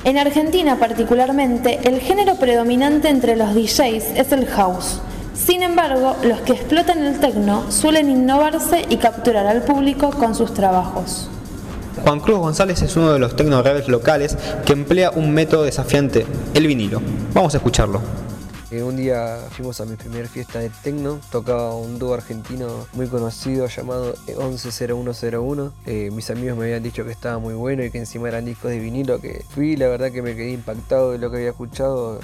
En 0.04 0.18
Argentina 0.18 0.80
particularmente, 0.80 1.80
el 1.84 2.00
género 2.00 2.38
predominante 2.38 3.08
entre 3.10 3.36
los 3.36 3.54
DJs 3.54 4.18
es 4.18 4.32
el 4.32 4.48
house. 4.48 5.00
Sin 5.46 5.64
embargo, 5.64 6.16
los 6.24 6.42
que 6.42 6.54
explotan 6.54 7.04
el 7.04 7.20
techno 7.20 7.72
suelen 7.72 8.10
innovarse 8.12 8.86
y 8.90 8.98
capturar 8.98 9.48
al 9.48 9.64
público 9.64 10.12
con 10.12 10.36
sus 10.36 10.54
trabajos. 10.54 11.30
Juan 12.04 12.20
Cruz 12.20 12.38
González 12.38 12.82
es 12.84 12.96
uno 12.96 13.12
de 13.12 13.20
los 13.20 13.36
techno 13.36 13.64
locales 13.88 14.38
que 14.66 14.74
emplea 14.74 15.10
un 15.10 15.32
método 15.32 15.64
desafiante, 15.64 16.28
el 16.54 16.68
vinilo. 16.68 17.02
Vamos 17.34 17.56
a 17.56 17.58
escucharlo. 17.58 18.02
Eh, 18.72 18.84
un 18.84 18.96
día 18.96 19.38
fuimos 19.50 19.82
a 19.82 19.86
mi 19.86 19.98
primera 19.98 20.30
fiesta 20.30 20.60
de 20.60 20.70
techno, 20.70 21.20
tocaba 21.30 21.76
un 21.76 22.00
dúo 22.00 22.14
argentino 22.14 22.88
muy 22.94 23.08
conocido 23.08 23.68
llamado 23.68 24.14
110101. 24.28 25.74
Eh, 25.86 26.10
mis 26.14 26.30
amigos 26.30 26.58
me 26.58 26.64
habían 26.64 26.82
dicho 26.82 27.04
que 27.04 27.12
estaba 27.12 27.38
muy 27.38 27.54
bueno 27.54 27.84
y 27.84 27.92
que 27.92 27.98
encima 27.98 28.30
eran 28.30 28.46
discos 28.46 28.72
de 28.72 28.80
vinilo, 28.80 29.20
que 29.20 29.44
fui, 29.50 29.76
la 29.76 29.90
verdad 29.90 30.10
que 30.14 30.22
me 30.22 30.38
quedé 30.38 30.52
impactado 30.52 31.12
de 31.12 31.18
lo 31.18 31.30
que 31.30 31.38
había 31.38 31.50
escuchado. 31.50 32.22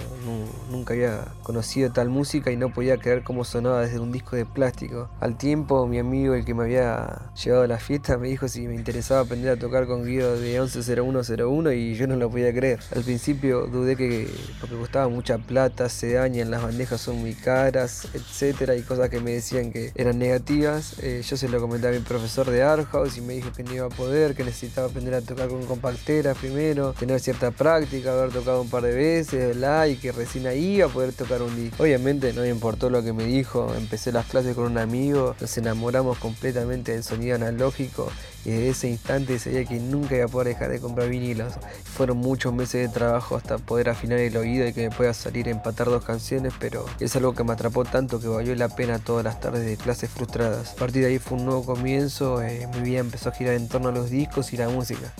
nunca 0.71 0.93
había 0.93 1.25
conocido 1.43 1.91
tal 1.91 2.07
música 2.07 2.49
y 2.49 2.55
no 2.55 2.73
podía 2.73 2.95
creer 2.95 3.23
cómo 3.23 3.43
sonaba 3.43 3.81
desde 3.81 3.99
un 3.99 4.13
disco 4.13 4.37
de 4.37 4.45
plástico. 4.45 5.09
Al 5.19 5.35
tiempo, 5.35 5.85
mi 5.85 5.99
amigo, 5.99 6.33
el 6.33 6.45
que 6.45 6.53
me 6.53 6.63
había 6.63 7.29
llevado 7.43 7.63
a 7.63 7.67
la 7.67 7.77
fiesta, 7.77 8.17
me 8.17 8.29
dijo 8.29 8.47
si 8.47 8.69
me 8.69 8.75
interesaba 8.75 9.19
aprender 9.19 9.51
a 9.51 9.59
tocar 9.59 9.85
con 9.85 10.05
Guido 10.05 10.39
de 10.39 10.53
110101 10.53 11.73
y 11.73 11.95
yo 11.95 12.07
no 12.07 12.15
lo 12.15 12.29
podía 12.29 12.53
creer. 12.53 12.79
Al 12.95 13.03
principio 13.03 13.67
dudé 13.67 13.97
que 13.97 14.29
porque 14.61 14.77
costaba 14.77 15.09
mucha 15.09 15.37
plata, 15.39 15.89
se 15.89 16.13
daña 16.13 16.36
las 16.45 16.61
bandejas 16.61 17.01
son 17.01 17.17
muy 17.17 17.33
caras, 17.33 18.07
etcétera, 18.13 18.75
y 18.75 18.81
cosas 18.81 19.09
que 19.09 19.19
me 19.19 19.31
decían 19.31 19.71
que 19.71 19.91
eran 19.95 20.17
negativas. 20.19 20.95
Eh, 21.01 21.21
yo 21.27 21.37
se 21.37 21.49
lo 21.49 21.59
comenté 21.59 21.87
a 21.87 21.91
mi 21.91 21.99
profesor 21.99 22.49
de 22.49 22.63
Art 22.63 22.87
House 22.91 23.17
y 23.17 23.21
me 23.21 23.33
dijo 23.33 23.51
que 23.51 23.63
no 23.63 23.73
iba 23.73 23.85
a 23.87 23.89
poder, 23.89 24.35
que 24.35 24.43
necesitaba 24.43 24.87
aprender 24.87 25.13
a 25.13 25.21
tocar 25.21 25.49
con 25.49 25.65
compacteras 25.65 26.37
primero, 26.37 26.93
tener 26.93 27.19
cierta 27.19 27.51
práctica, 27.51 28.13
haber 28.13 28.31
tocado 28.31 28.61
un 28.61 28.69
par 28.69 28.83
de 28.83 28.93
veces, 28.93 29.55
¿verdad? 29.55 29.87
y 29.87 29.95
que 29.97 30.11
recién 30.11 30.47
ahí 30.47 30.75
iba 30.75 30.87
a 30.87 30.89
poder 30.89 31.13
tocar 31.13 31.41
un 31.41 31.55
disco. 31.55 31.83
Obviamente 31.83 32.33
no 32.33 32.41
me 32.41 32.49
importó 32.49 32.89
lo 32.89 33.03
que 33.03 33.13
me 33.13 33.25
dijo, 33.25 33.73
empecé 33.75 34.11
las 34.11 34.25
clases 34.25 34.55
con 34.55 34.65
un 34.65 34.77
amigo, 34.77 35.35
nos 35.39 35.57
enamoramos 35.57 36.17
completamente 36.17 36.93
del 36.93 37.03
sonido 37.03 37.35
analógico 37.35 38.11
y 38.47 38.51
desde 38.51 38.69
ese 38.69 38.89
instante 38.89 39.37
sabía 39.39 39.65
que 39.65 39.77
nunca 39.77 40.15
iba 40.15 40.23
a 40.23 40.29
poder 40.29 40.47
dejar 40.47 40.69
de 40.69 40.79
comprar 40.79 41.09
vinilos. 41.09 41.55
Fueron 41.83 42.19
muchos 42.19 42.53
meses 42.53 42.87
de 42.87 42.87
trabajo 42.87 43.35
hasta 43.35 43.57
poder 43.57 43.89
afinar 43.89 44.19
el 44.19 44.37
oído 44.37 44.65
y 44.65 44.71
que 44.71 44.87
me 44.87 44.95
pueda 44.95 45.13
salir 45.13 45.47
a 45.49 45.51
empatar 45.51 45.87
dos 45.87 46.05
canciones, 46.05 46.53
pero 46.57 46.85
es 47.01 47.13
algo 47.17 47.35
que 47.35 47.43
me 47.43 47.51
atrapó 47.51 47.83
tanto 47.83 48.21
que 48.21 48.29
valió 48.29 48.55
la 48.55 48.69
pena 48.69 48.99
todas 48.99 49.25
las 49.25 49.41
tardes 49.41 49.65
de 49.65 49.75
clases 49.75 50.09
frustradas. 50.09 50.71
A 50.71 50.75
partir 50.75 51.01
de 51.01 51.09
ahí 51.09 51.19
fue 51.19 51.37
un 51.37 51.43
nuevo 51.43 51.65
comienzo, 51.65 52.41
eh, 52.41 52.69
mi 52.73 52.79
vida 52.79 52.99
empezó 52.99 53.27
a 53.27 53.31
girar 53.33 53.55
en 53.55 53.67
torno 53.67 53.89
a 53.89 53.91
los 53.91 54.09
discos 54.09 54.53
y 54.53 54.57
la 54.57 54.69
música. 54.69 55.13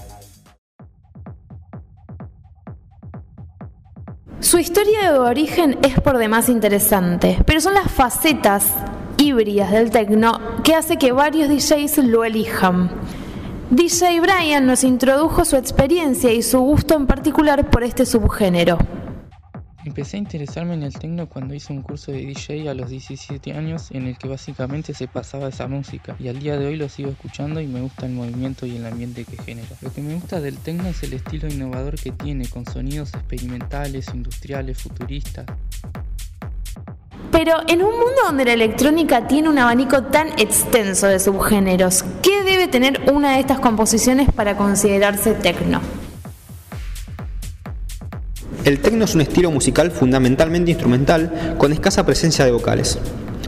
Su 4.39 4.57
historia 4.57 5.11
de 5.11 5.19
origen 5.19 5.77
es 5.83 5.99
por 5.99 6.17
demás 6.17 6.47
interesante, 6.47 7.39
pero 7.45 7.59
son 7.59 7.73
las 7.73 7.91
facetas 7.91 8.71
híbridas 9.17 9.71
del 9.71 9.89
techno 9.89 10.39
que 10.63 10.75
hace 10.75 10.97
que 10.97 11.11
varios 11.11 11.49
DJs 11.49 11.97
lo 12.05 12.23
elijan. 12.23 12.89
DJ 13.69 14.21
Brian 14.21 14.65
nos 14.65 14.85
introdujo 14.85 15.43
su 15.43 15.57
experiencia 15.57 16.31
y 16.31 16.41
su 16.41 16.57
gusto 16.61 16.95
en 16.95 17.05
particular 17.05 17.69
por 17.69 17.83
este 17.83 18.05
subgénero. 18.05 18.77
Empecé 19.83 20.15
a 20.15 20.19
interesarme 20.19 20.73
en 20.73 20.83
el 20.83 20.93
techno 20.93 21.27
cuando 21.27 21.53
hice 21.53 21.73
un 21.73 21.81
curso 21.81 22.13
de 22.13 22.19
DJ 22.19 22.69
a 22.69 22.73
los 22.73 22.89
17 22.89 23.51
años 23.51 23.91
en 23.91 24.07
el 24.07 24.17
que 24.17 24.29
básicamente 24.29 24.93
se 24.93 25.09
pasaba 25.09 25.49
esa 25.49 25.67
música 25.67 26.15
y 26.17 26.29
al 26.29 26.39
día 26.39 26.57
de 26.57 26.65
hoy 26.65 26.77
lo 26.77 26.87
sigo 26.87 27.09
escuchando 27.09 27.59
y 27.59 27.67
me 27.67 27.81
gusta 27.81 28.05
el 28.05 28.13
movimiento 28.13 28.65
y 28.65 28.77
el 28.77 28.85
ambiente 28.85 29.25
que 29.25 29.35
genera. 29.35 29.75
Lo 29.81 29.91
que 29.91 30.01
me 30.01 30.13
gusta 30.15 30.39
del 30.39 30.57
techno 30.57 30.87
es 30.87 31.03
el 31.03 31.11
estilo 31.11 31.49
innovador 31.49 31.99
que 31.99 32.11
tiene 32.11 32.47
con 32.47 32.65
sonidos 32.65 33.13
experimentales, 33.15 34.07
industriales, 34.13 34.81
futuristas. 34.81 35.45
Pero 37.31 37.57
en 37.67 37.83
un 37.83 37.91
mundo 37.91 38.21
donde 38.25 38.45
la 38.45 38.53
electrónica 38.53 39.27
tiene 39.27 39.49
un 39.49 39.59
abanico 39.59 40.03
tan 40.03 40.29
extenso 40.39 41.07
de 41.07 41.19
subgéneros, 41.19 42.03
¿qué 42.21 42.43
debe 42.43 42.67
tener 42.67 43.01
una 43.11 43.33
de 43.33 43.39
estas 43.39 43.59
composiciones 43.59 44.31
para 44.31 44.57
considerarse 44.57 45.33
techno? 45.33 45.81
El 48.63 48.79
techno 48.79 49.05
es 49.05 49.15
un 49.15 49.21
estilo 49.21 49.49
musical 49.51 49.91
fundamentalmente 49.91 50.71
instrumental 50.71 51.55
con 51.57 51.71
escasa 51.71 52.05
presencia 52.05 52.43
de 52.43 52.51
vocales. 52.51 52.99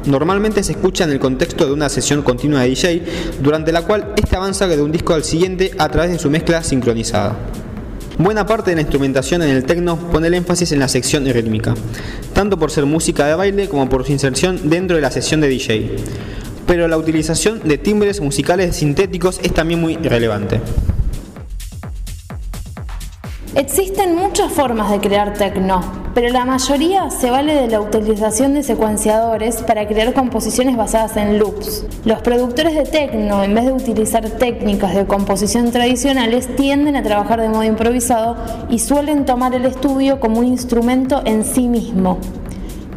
Normalmente 0.05 0.63
se 0.63 0.71
escucha 0.71 1.03
en 1.03 1.11
el 1.11 1.19
contexto 1.19 1.65
de 1.65 1.73
una 1.73 1.89
sesión 1.89 2.21
continua 2.21 2.61
de 2.61 2.69
DJ, 2.69 3.03
durante 3.41 3.71
la 3.71 3.81
cual 3.81 4.13
este 4.15 4.37
avanza 4.37 4.67
de 4.67 4.81
un 4.81 4.91
disco 4.91 5.13
al 5.13 5.23
siguiente 5.23 5.71
a 5.77 5.89
través 5.89 6.11
de 6.11 6.19
su 6.19 6.29
mezcla 6.29 6.63
sincronizada. 6.63 7.35
Buena 8.19 8.45
parte 8.45 8.71
de 8.71 8.75
la 8.75 8.81
instrumentación 8.81 9.41
en 9.43 9.49
el 9.49 9.63
techno 9.63 9.95
pone 9.95 10.27
el 10.27 10.33
énfasis 10.33 10.73
en 10.73 10.79
la 10.79 10.89
sección 10.89 11.23
rítmica, 11.25 11.73
tanto 12.33 12.59
por 12.59 12.69
ser 12.69 12.85
música 12.85 13.25
de 13.25 13.33
baile 13.33 13.69
como 13.69 13.87
por 13.87 14.05
su 14.05 14.11
inserción 14.11 14.69
dentro 14.69 14.97
de 14.97 15.01
la 15.01 15.09
sesión 15.09 15.39
de 15.39 15.47
DJ. 15.47 15.95
Pero 16.67 16.89
la 16.89 16.97
utilización 16.97 17.61
de 17.63 17.77
timbres 17.77 18.19
musicales 18.19 18.75
sintéticos 18.75 19.39
es 19.41 19.53
también 19.53 19.79
muy 19.79 19.95
relevante. 19.95 20.59
Existen 23.55 24.15
muchas 24.15 24.51
formas 24.51 24.91
de 24.91 24.99
crear 24.99 25.33
techno, 25.35 25.81
pero 26.19 26.33
la 26.33 26.43
mayoría 26.43 27.09
se 27.09 27.31
vale 27.31 27.55
de 27.55 27.69
la 27.69 27.79
utilización 27.79 28.53
de 28.53 28.61
secuenciadores 28.61 29.63
para 29.63 29.87
crear 29.87 30.13
composiciones 30.13 30.75
basadas 30.75 31.15
en 31.15 31.39
loops. 31.39 31.85
Los 32.03 32.19
productores 32.19 32.75
de 32.75 32.83
techno, 32.83 33.41
en 33.41 33.55
vez 33.55 33.63
de 33.63 33.71
utilizar 33.71 34.29
técnicas 34.31 34.93
de 34.95 35.05
composición 35.05 35.71
tradicionales, 35.71 36.53
tienden 36.57 36.97
a 36.97 37.03
trabajar 37.03 37.39
de 37.39 37.47
modo 37.47 37.63
improvisado 37.63 38.35
y 38.69 38.79
suelen 38.79 39.23
tomar 39.23 39.55
el 39.55 39.63
estudio 39.63 40.19
como 40.19 40.39
un 40.39 40.47
instrumento 40.47 41.21
en 41.23 41.45
sí 41.45 41.69
mismo. 41.69 42.17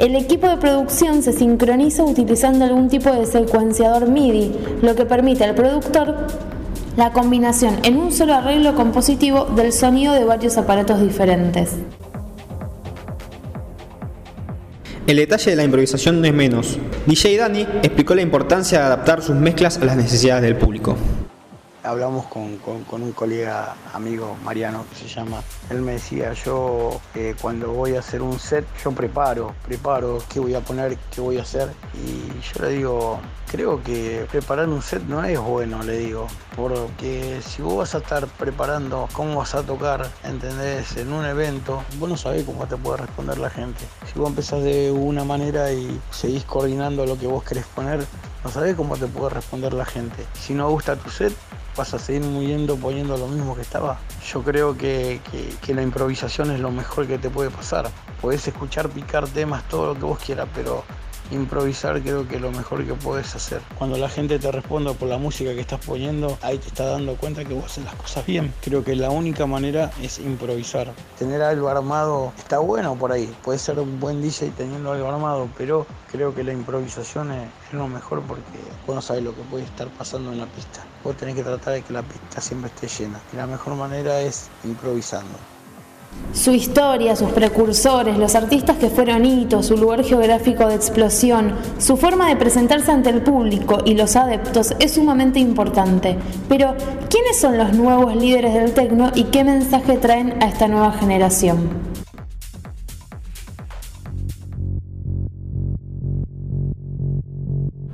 El 0.01 0.17
equipo 0.17 0.49
de 0.49 0.57
producción 0.57 1.23
se 1.23 1.33
sincroniza 1.33 2.03
utilizando 2.03 2.65
algún 2.65 2.89
tipo 2.89 3.13
de 3.13 3.27
secuenciador 3.27 4.09
MIDI, 4.09 4.51
lo 4.83 4.97
que 4.97 5.05
permite 5.05 5.45
al 5.45 5.55
productor 5.55 6.27
la 6.97 7.13
combinación 7.13 7.77
en 7.85 7.99
un 7.99 8.11
solo 8.11 8.35
arreglo 8.35 8.75
compositivo 8.75 9.45
del 9.45 9.73
sonido 9.73 10.13
de 10.13 10.25
varios 10.25 10.59
aparatos 10.59 11.01
diferentes. 11.01 11.77
El 15.13 15.19
detalle 15.19 15.51
de 15.51 15.57
la 15.59 15.65
improvisación 15.65 16.23
no 16.23 16.27
es 16.27 16.33
menos. 16.33 16.79
DJ 17.05 17.37
Dani 17.37 17.67
explicó 17.83 18.15
la 18.15 18.23
importancia 18.23 18.79
de 18.79 18.85
adaptar 18.87 19.23
sus 19.23 19.37
mezclas 19.37 19.77
a 19.77 19.85
las 19.85 19.95
necesidades 19.95 20.43
del 20.43 20.57
público. 20.57 20.97
Hablamos 21.83 22.27
con, 22.27 22.61
un 22.91 23.13
colega 23.13 23.75
amigo, 23.93 24.37
Mariano, 24.45 24.85
que 24.91 24.97
se 24.97 25.09
llama. 25.09 25.43
Él 25.71 25.83
me 25.83 25.93
decía, 25.93 26.33
yo 26.33 27.01
eh, 27.15 27.35
cuando 27.41 27.73
voy 27.73 27.97
a 27.97 28.01
hacer 28.01 28.23
un 28.23 28.39
set, 28.39 28.65
yo 28.83 28.93
preparo, 28.93 29.55
preparo 29.65 30.19
qué 30.33 30.41
voy 30.41 30.55
a 30.55 30.61
poner, 30.61 30.97
qué 31.15 31.21
voy 31.21 31.39
a 31.39 31.43
hacer. 31.43 31.71
Y 31.95 32.29
yo 32.41 32.65
le 32.65 32.71
digo, 32.71 33.21
creo 33.51 33.83
que 33.83 34.27
preparar 34.31 34.69
un 34.69 34.83
set 34.83 35.03
no 35.05 35.25
es 35.25 35.39
bueno, 35.39 35.83
le 35.83 35.99
digo, 35.99 36.27
porque 36.57 37.41
si 37.43 37.63
vos 37.63 37.79
vas 37.79 37.95
a 37.95 37.99
estar 37.99 38.27
preparando 38.27 39.09
cómo 39.13 39.39
vas 39.39 39.55
a 39.55 39.63
tocar, 39.63 40.09
¿entendés? 40.25 40.97
En 40.97 41.13
un 41.13 41.25
evento, 41.25 41.83
vos 41.99 42.09
no 42.09 42.17
sabés 42.17 42.45
cómo 42.45 42.67
te 42.67 42.77
puede 42.77 42.99
responder 42.99 43.39
la 43.39 43.51
gente. 43.51 43.85
Si 44.13 44.19
vos 44.19 44.29
empezás 44.29 44.63
de 44.63 44.91
una 44.93 45.25
manera 45.25 45.73
y 45.73 46.01
seguís 46.11 46.45
coordinando 46.45 47.07
lo 47.07 47.19
que 47.19 47.27
vos 47.27 47.43
querés 47.45 47.67
poner, 47.67 48.05
no 48.45 48.51
sabés 48.51 48.75
cómo 48.75 48.97
te 48.97 49.07
puede 49.07 49.31
responder 49.31 49.73
la 49.73 49.85
gente. 49.85 50.27
Si 50.35 50.53
no 50.53 50.69
gusta 50.69 50.97
tu 50.97 51.11
set, 51.11 51.33
vas 51.77 51.95
a 51.95 51.99
seguir 51.99 52.23
moviendo, 52.23 52.77
poniendo 52.77 53.17
lo 53.17 53.29
mismo 53.29 53.55
que 53.55 53.63
estaba. 53.63 53.99
Yo 54.27 54.43
creo 54.43 54.77
que, 54.77 55.21
que, 55.61 55.75
la 55.75 55.83
improvisación 55.83 56.51
es 56.51 56.61
lo 56.61 56.71
mejor 56.71 57.07
que 57.07 57.19
te 57.19 57.31
puede 57.31 57.51
pasar. 57.51 57.91
Podés 58.21 58.47
escuchar, 58.47 58.89
picar 58.89 59.29
temas, 59.29 59.67
todo 59.69 59.95
lo 59.95 59.95
que 59.95 60.05
vos 60.05 60.19
quieras, 60.19 60.49
pero 60.55 60.85
improvisar 61.33 62.01
creo 62.03 62.29
que 62.29 62.37
es 62.37 62.43
lo 62.43 62.51
mejor 62.53 62.87
que 62.87 62.95
puedes 62.95 63.35
hacer. 63.35 63.61
Cuando 63.79 63.97
la 63.97 64.09
gente 64.09 64.39
te 64.39 64.53
responda 64.53 64.93
por 64.93 65.09
la 65.09 65.19
música 65.19 65.55
que 65.55 65.61
estás 65.61 65.85
poniendo, 65.85 66.39
ahí 66.43 66.59
te 66.59 66.69
está 66.69 66.87
dando 66.87 67.17
cuenta 67.17 67.45
que 67.45 67.55
vos 67.55 67.65
haces 67.67 67.85
las 67.85 67.95
cosas 67.95 68.27
bien. 68.27 68.53
Creo 68.61 68.85
que 68.85 68.95
la 68.95 69.11
única 69.11 69.47
manera 69.47 69.91
es 70.03 70.19
improvisar. 70.19 70.93
Tener 71.19 71.43
algo 71.43 71.69
armado 71.69 72.33
está 72.39 72.59
bueno 72.59 72.95
por 72.97 73.13
ahí. 73.13 73.33
Puede 73.43 73.59
ser 73.59 73.79
un 73.79 73.99
buen 73.99 74.23
DJ 74.23 74.53
teniendo 74.57 74.93
algo 74.93 75.09
armado, 75.09 75.49
pero 75.57 75.87
creo 76.11 76.35
que 76.35 76.45
la 76.45 76.53
improvisación 76.53 77.33
es, 77.33 77.49
lo 77.73 77.89
mejor 77.89 78.23
porque 78.23 78.43
vos 78.87 78.95
no 78.95 79.03
sabes 79.03 79.23
lo 79.23 79.35
que 79.35 79.43
puede 79.43 79.65
estar 79.65 79.89
pasando 79.89 80.33
en 80.33 80.39
la 80.39 80.47
pista. 80.47 80.85
Vos 81.03 81.17
tenés 81.17 81.35
que 81.35 81.43
tratar 81.43 81.75
de 81.75 81.83
que 81.83 81.93
la 81.93 82.03
pista 82.03 82.41
siempre 82.41 82.71
esté 82.75 82.87
llena. 82.89 83.21
Y 83.33 83.37
la 83.37 83.47
mejor 83.47 83.75
manera 83.75 84.21
es 84.21 84.49
improvisando. 84.65 85.39
Su 86.33 86.53
historia, 86.53 87.15
sus 87.15 87.31
precursores, 87.31 88.17
los 88.17 88.35
artistas 88.35 88.79
que 88.79 88.89
fueron 88.89 89.27
hitos, 89.27 89.67
su 89.67 89.77
lugar 89.77 90.03
geográfico 90.03 90.67
de 90.67 90.75
explosión, 90.75 91.53
su 91.79 91.99
forma 91.99 92.29
de 92.29 92.37
presentarse 92.37 92.91
ante 92.91 93.11
el 93.11 93.21
público 93.21 93.81
y 93.85 93.95
los 93.95 94.17
adeptos 94.17 94.75
es 94.79 94.93
sumamente 94.93 95.41
importante. 95.41 96.17
Pero, 96.49 96.75
¿quiénes 97.11 97.39
son 97.39 97.59
los 97.59 97.75
nuevos 97.75 98.17
líderes 98.17 98.55
del 98.55 98.73
tecno 98.73 99.13
y 99.15 99.25
qué 99.25 99.45
mensaje 99.45 99.99
traen 99.99 100.43
a 100.43 100.47
esta 100.47 100.69
nueva 100.69 100.93
generación? 100.93 101.93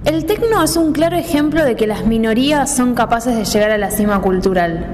El 0.04 0.24
tecno 0.24 0.62
es 0.62 0.76
un 0.76 0.92
claro 0.92 1.16
ejemplo 1.16 1.64
de 1.64 1.74
que 1.74 1.86
las 1.88 2.06
minorías 2.06 2.74
son 2.74 2.94
capaces 2.94 3.36
de 3.36 3.44
llegar 3.44 3.72
a 3.72 3.78
la 3.78 3.90
cima 3.90 4.22
cultural. 4.22 4.86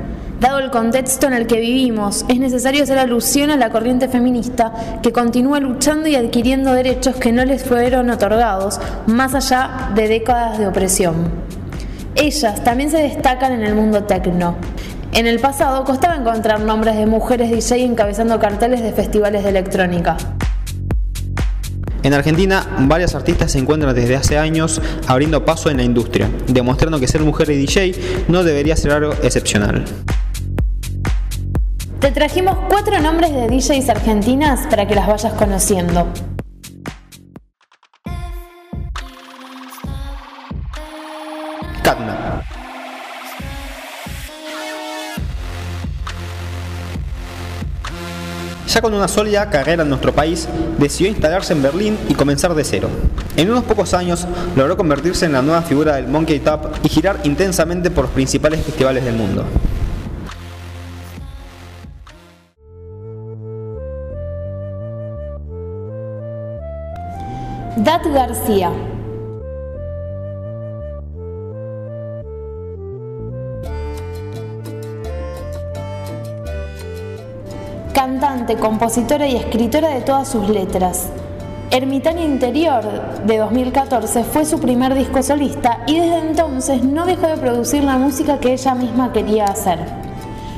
Dado 0.45 0.59
el 0.59 0.71
contexto 0.71 1.27
en 1.27 1.33
el 1.33 1.47
que 1.47 1.59
vivimos, 1.59 2.27
es 2.29 2.39
necesario 2.39 2.83
hacer 2.83 2.99
alusión 2.99 3.49
a 3.49 3.57
la 3.57 3.71
corriente 3.71 4.09
feminista 4.09 4.75
que 5.03 5.11
continúa 5.11 5.59
luchando 5.59 6.07
y 6.07 6.17
adquiriendo 6.17 6.75
derechos 6.75 7.17
que 7.17 7.33
no 7.33 7.47
les 7.47 7.65
fueron 7.65 8.11
otorgados, 8.11 8.79
más 9.07 9.35
allá 9.35 9.93
de 9.95 10.07
décadas 10.07 10.59
de 10.59 10.67
opresión. 10.67 11.31
Ellas 12.15 12.63
también 12.63 12.91
se 12.91 12.99
destacan 12.99 13.53
en 13.53 13.65
el 13.65 13.75
mundo 13.75 14.05
tecno. 14.05 14.57
En 15.15 15.27
el 15.27 15.41
pasado 15.41 15.83
costaba 15.85 16.17
encontrar 16.17 16.61
nombres 16.61 16.97
de 16.97 17.07
mujeres 17.07 17.51
DJ 17.51 17.83
encabezando 17.83 18.39
carteles 18.39 18.83
de 18.83 18.93
festivales 18.93 19.45
de 19.45 19.49
electrónica. 19.49 20.19
En 22.03 22.13
Argentina, 22.13 22.67
varias 22.81 23.15
artistas 23.15 23.53
se 23.53 23.61
encuentran 23.61 23.95
desde 23.95 24.15
hace 24.17 24.37
años 24.37 24.83
abriendo 25.07 25.47
paso 25.47 25.71
en 25.71 25.79
la 25.79 25.85
industria, 25.85 26.29
demostrando 26.49 27.01
que 27.01 27.09
ser 27.09 27.23
mujer 27.23 27.49
y 27.49 27.57
DJ 27.57 28.27
no 28.29 28.45
debería 28.45 28.77
ser 28.77 28.93
algo 28.93 29.15
excepcional. 29.23 29.87
Te 32.05 32.11
trajimos 32.11 32.59
cuatro 32.69 33.01
nombres 33.01 33.33
de 33.33 33.49
DJs 33.49 33.89
argentinas 33.89 34.67
para 34.67 34.87
que 34.87 34.95
las 34.95 35.07
vayas 35.07 35.33
conociendo. 35.33 36.07
Katna. 41.83 42.45
Ya 48.69 48.83
con 48.83 48.93
una 48.93 49.09
sólida 49.09 49.49
carrera 49.49 49.83
en 49.83 49.89
nuestro 49.89 50.15
país, 50.15 50.47
decidió 50.77 51.09
instalarse 51.09 51.55
en 51.55 51.63
Berlín 51.63 51.99
y 52.11 52.13
comenzar 52.13 52.55
de 52.55 52.65
cero. 52.65 52.91
En 53.39 53.51
unos 53.51 53.65
pocos 53.65 53.95
años 53.95 54.27
logró 54.55 54.77
convertirse 54.77 55.25
en 55.25 55.33
la 55.33 55.41
nueva 55.41 55.63
figura 55.63 55.97
del 55.97 56.09
Monkey 56.09 56.41
Tap 56.41 56.85
y 56.85 56.91
girar 56.91 57.21
intensamente 57.25 57.91
por 57.91 58.05
los 58.05 58.13
principales 58.13 58.61
festivales 58.63 59.07
del 59.07 59.15
mundo. 59.15 59.47
Dat 67.85 68.03
García. 68.07 68.71
Cantante, 77.93 78.57
compositora 78.57 79.27
y 79.27 79.37
escritora 79.37 79.91
de 79.91 80.01
todas 80.01 80.29
sus 80.29 80.49
letras. 80.49 81.11
Ermitaña 81.71 82.23
Interior 82.23 82.85
de 83.27 83.37
2014 83.37 84.25
fue 84.25 84.47
su 84.47 84.59
primer 84.59 84.95
disco 84.95 85.23
solista 85.23 85.81
y 85.87 85.99
desde 85.99 86.21
entonces 86.21 86.83
no 86.83 87.05
dejó 87.05 87.27
de 87.27 87.37
producir 87.37 87.85
la 87.85 87.99
música 87.99 88.41
que 88.41 88.55
ella 88.55 88.75
misma 88.75 89.13
quería 89.13 89.45
hacer. 89.45 90.05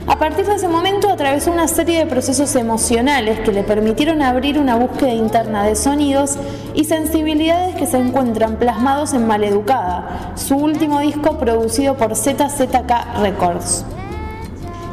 A 0.07 0.21
partir 0.21 0.47
de 0.47 0.55
ese 0.55 0.69
momento 0.69 1.11
atravesó 1.11 1.51
una 1.51 1.67
serie 1.67 1.99
de 1.99 2.07
procesos 2.07 2.55
emocionales 2.55 3.41
que 3.41 3.51
le 3.51 3.65
permitieron 3.65 4.23
abrir 4.23 4.57
una 4.57 4.77
búsqueda 4.77 5.13
interna 5.13 5.65
de 5.65 5.75
sonidos 5.75 6.39
y 6.77 6.85
sensibilidades 6.85 7.75
que 7.75 7.87
se 7.87 7.99
encuentran 7.99 8.57
plasmados 8.57 9.15
en 9.15 9.27
Maleducada, 9.27 10.33
su 10.37 10.57
último 10.57 11.01
disco 11.01 11.39
producido 11.39 11.97
por 11.97 12.15
ZZK 12.15 13.19
Records. 13.23 13.85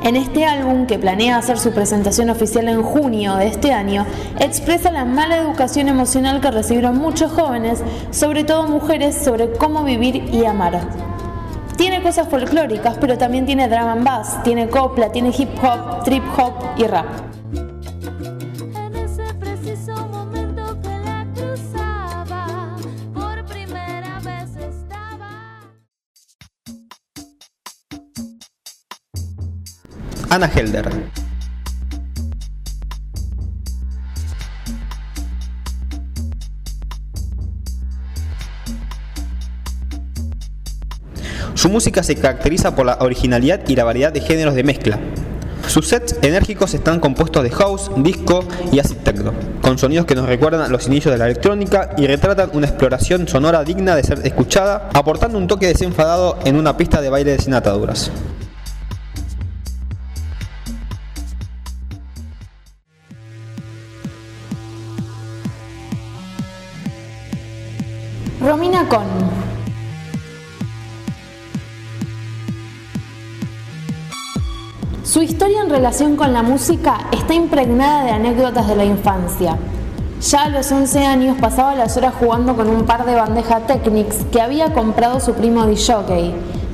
En 0.02 0.16
este 0.16 0.46
álbum, 0.46 0.86
que 0.86 0.98
planea 0.98 1.38
hacer 1.38 1.58
su 1.60 1.72
presentación 1.72 2.30
oficial 2.30 2.68
en 2.68 2.84
junio 2.84 3.36
de 3.36 3.48
este 3.48 3.72
año, 3.72 4.06
expresa 4.40 4.92
la 4.92 5.06
mala 5.06 5.38
educación 5.38 5.88
emocional 5.88 6.42
que 6.42 6.52
recibieron 6.52 6.98
muchos 6.98 7.32
jóvenes, 7.32 7.82
sobre 8.12 8.44
todo 8.44 8.68
mujeres, 8.68 9.16
sobre 9.16 9.52
cómo 9.52 9.84
vivir 9.84 10.30
y 10.34 10.46
amar. 10.46 10.82
Tiene 11.78 12.02
cosas 12.02 12.28
folclóricas, 12.28 12.98
pero 13.00 13.18
también 13.18 13.46
tiene 13.46 13.68
drum 13.68 13.88
and 13.88 14.04
bass, 14.04 14.42
tiene 14.44 14.70
copla, 14.70 15.10
tiene 15.12 15.34
hip 15.38 15.50
hop, 15.62 16.04
trip 16.04 16.24
hop 16.38 16.54
y 16.78 16.84
rap. 16.84 17.33
Ana 30.34 30.48
Helder. 30.48 30.90
Su 41.54 41.70
música 41.70 42.02
se 42.02 42.16
caracteriza 42.16 42.76
por 42.76 42.88
la 42.88 42.98
originalidad 43.02 43.62
y 43.68 43.76
la 43.76 43.84
variedad 43.84 44.12
de 44.12 44.22
géneros 44.22 44.56
de 44.56 44.64
mezcla. 44.64 44.98
Sus 45.68 45.90
sets 45.90 46.16
enérgicos 46.24 46.74
están 46.74 47.00
compuestos 47.00 47.44
de 47.44 47.52
house, 47.52 47.92
disco 47.98 48.44
y 48.72 48.80
acid 48.80 48.98
techno, 49.04 49.34
con 49.62 49.78
sonidos 49.78 50.08
que 50.08 50.16
nos 50.16 50.28
recuerdan 50.28 50.72
los 50.72 50.88
inicios 50.88 51.14
de 51.14 51.20
la 51.20 51.26
electrónica 51.26 51.92
y 51.96 52.08
retratan 52.08 52.50
una 52.54 52.66
exploración 52.66 53.28
sonora 53.28 53.64
digna 53.64 53.96
de 53.96 54.04
ser 54.04 54.26
escuchada, 54.26 54.90
aportando 54.96 55.38
un 55.38 55.46
toque 55.46 55.68
desenfadado 55.68 56.40
en 56.44 56.56
una 56.56 56.76
pista 56.76 57.02
de 57.02 57.12
baile 57.12 57.38
sin 57.38 57.54
ataduras. 57.54 58.10
Romina 68.44 68.90
Con 68.90 69.06
Su 75.06 75.22
historia 75.22 75.62
en 75.62 75.70
relación 75.70 76.18
con 76.18 76.34
la 76.34 76.44
música 76.44 77.08
está 77.14 77.34
impregnada 77.34 78.04
de 78.04 78.12
anécdotas 78.12 78.68
de 78.68 78.76
la 78.76 78.84
infancia. 78.84 79.58
Ya 80.20 80.44
a 80.44 80.50
los 80.50 80.70
11 80.70 81.06
años 81.06 81.38
pasaba 81.40 81.74
las 81.76 81.96
horas 81.96 82.16
jugando 82.20 82.58
con 82.58 82.68
un 82.68 82.86
par 82.86 83.06
de 83.06 83.16
bandeja 83.16 83.62
Technics 83.62 84.26
que 84.30 84.42
había 84.42 84.74
comprado 84.74 85.22
su 85.22 85.36
primo 85.36 85.66
DJ, 85.66 86.34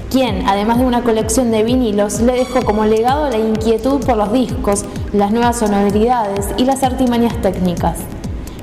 quien, 0.09 0.47
además 0.47 0.79
de 0.79 0.85
una 0.85 1.03
colección 1.03 1.51
de 1.51 1.61
vinilos, 1.61 2.19
le 2.19 2.33
dejó 2.33 2.63
como 2.63 2.85
legado 2.85 3.29
la 3.29 3.37
inquietud 3.37 4.03
por 4.03 4.17
los 4.17 4.33
discos, 4.33 4.85
las 5.13 5.31
nuevas 5.31 5.59
sonoridades 5.59 6.47
y 6.57 6.65
las 6.65 6.81
artimañas 6.81 7.39
técnicas. 7.43 7.97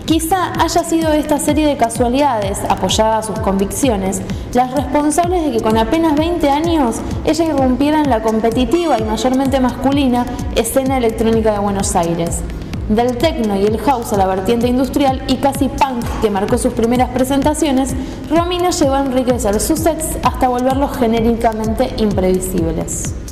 Quizá 0.07 0.53
haya 0.61 0.85
sido 0.85 1.13
esta 1.13 1.41
serie 1.41 1.67
de 1.67 1.77
casualidades, 1.77 2.61
apoyada 2.69 3.19
a 3.19 3.23
sus 3.25 3.41
convicciones, 3.41 4.23
las 4.55 4.73
responsables 4.73 5.45
de 5.45 5.51
que 5.51 5.61
con 5.61 5.77
apenas 5.77 6.15
20 6.15 6.49
años 6.49 7.01
ella 7.25 7.47
irrumpiera 7.47 8.01
en 8.03 8.09
la 8.09 8.23
competitiva 8.23 9.01
y 9.01 9.03
mayormente 9.03 9.59
masculina 9.59 10.25
escena 10.55 10.99
electrónica 10.99 11.51
de 11.51 11.59
Buenos 11.59 11.97
Aires. 11.97 12.41
Del 12.89 13.19
techno 13.19 13.57
y 13.57 13.67
el 13.67 13.79
house 13.79 14.13
a 14.13 14.17
la 14.17 14.27
vertiente 14.27 14.69
industrial 14.69 15.25
y 15.27 15.39
casi 15.39 15.69
punk 15.69 16.05
que 16.23 16.31
marcó 16.31 16.57
sus 16.57 16.73
primeras 16.73 17.09
presentaciones, 17.09 17.97
Romina 18.31 18.71
llegó 18.71 18.95
a 18.95 19.01
enriquecer 19.01 19.59
sus 19.59 19.81
sets 19.81 20.19
hasta 20.23 20.47
volverlos 20.47 20.97
genéricamente 20.97 21.93
imprevisibles. 21.97 23.26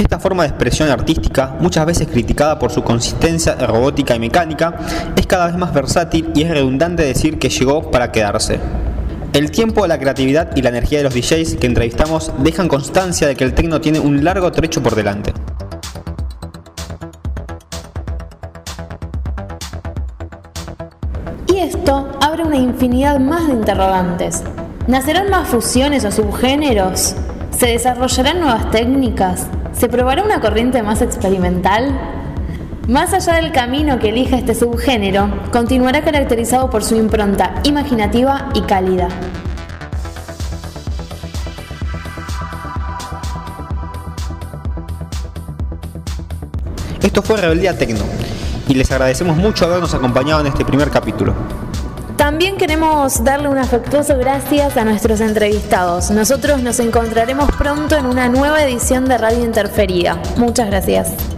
Esta 0.00 0.18
forma 0.18 0.44
de 0.44 0.48
expresión 0.48 0.88
artística, 0.88 1.56
muchas 1.60 1.84
veces 1.84 2.08
criticada 2.08 2.58
por 2.58 2.72
su 2.72 2.82
consistencia 2.82 3.54
robótica 3.56 4.16
y 4.16 4.18
mecánica, 4.18 4.74
es 5.14 5.26
cada 5.26 5.48
vez 5.48 5.58
más 5.58 5.74
versátil 5.74 6.30
y 6.34 6.40
es 6.40 6.48
redundante 6.48 7.02
decir 7.02 7.38
que 7.38 7.50
llegó 7.50 7.90
para 7.90 8.10
quedarse. 8.10 8.58
El 9.34 9.50
tiempo, 9.50 9.86
la 9.86 9.98
creatividad 9.98 10.56
y 10.56 10.62
la 10.62 10.70
energía 10.70 11.00
de 11.00 11.04
los 11.04 11.12
DJs 11.12 11.56
que 11.56 11.66
entrevistamos 11.66 12.32
dejan 12.38 12.66
constancia 12.66 13.28
de 13.28 13.36
que 13.36 13.44
el 13.44 13.52
techno 13.52 13.82
tiene 13.82 14.00
un 14.00 14.24
largo 14.24 14.50
trecho 14.52 14.82
por 14.82 14.94
delante. 14.94 15.34
Y 21.46 21.58
esto 21.58 22.08
abre 22.22 22.44
una 22.44 22.56
infinidad 22.56 23.20
más 23.20 23.48
de 23.48 23.52
interrogantes. 23.52 24.44
¿Nacerán 24.86 25.28
más 25.28 25.46
fusiones 25.46 26.06
o 26.06 26.10
subgéneros? 26.10 27.16
¿Se 27.50 27.66
desarrollarán 27.66 28.40
nuevas 28.40 28.70
técnicas? 28.70 29.46
¿Se 29.80 29.88
probará 29.88 30.22
una 30.22 30.42
corriente 30.42 30.82
más 30.82 31.00
experimental? 31.00 31.98
Más 32.86 33.14
allá 33.14 33.36
del 33.36 33.50
camino 33.50 33.98
que 33.98 34.10
elija 34.10 34.36
este 34.36 34.54
subgénero, 34.54 35.30
continuará 35.52 36.04
caracterizado 36.04 36.68
por 36.68 36.84
su 36.84 36.96
impronta 36.96 37.54
imaginativa 37.64 38.50
y 38.52 38.60
cálida. 38.60 39.08
Esto 47.00 47.22
fue 47.22 47.38
Rebeldía 47.38 47.78
Tecno 47.78 48.04
y 48.68 48.74
les 48.74 48.92
agradecemos 48.92 49.34
mucho 49.38 49.64
habernos 49.64 49.94
acompañado 49.94 50.42
en 50.42 50.48
este 50.48 50.62
primer 50.62 50.90
capítulo. 50.90 51.32
También 52.40 52.56
queremos 52.56 53.22
darle 53.22 53.50
un 53.50 53.58
afectuoso 53.58 54.16
gracias 54.16 54.78
a 54.78 54.84
nuestros 54.86 55.20
entrevistados. 55.20 56.10
Nosotros 56.10 56.62
nos 56.62 56.80
encontraremos 56.80 57.54
pronto 57.58 57.98
en 57.98 58.06
una 58.06 58.30
nueva 58.30 58.64
edición 58.64 59.04
de 59.04 59.18
Radio 59.18 59.44
Interferida. 59.44 60.18
Muchas 60.38 60.68
gracias. 60.68 61.29